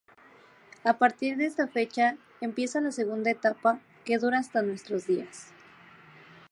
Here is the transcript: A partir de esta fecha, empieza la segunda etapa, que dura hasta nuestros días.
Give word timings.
A 0.83 0.97
partir 0.97 1.37
de 1.37 1.45
esta 1.45 1.67
fecha, 1.67 2.17
empieza 2.41 2.81
la 2.81 2.91
segunda 2.91 3.29
etapa, 3.29 3.79
que 4.03 4.17
dura 4.17 4.39
hasta 4.39 4.63
nuestros 4.63 5.05
días. 5.05 5.51